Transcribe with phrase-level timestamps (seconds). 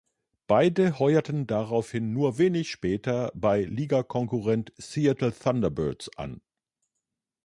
[0.47, 6.41] Beide heuerten daraufhin nur wenig später bei Ligakonkurrent Seattle Thunderbirds an.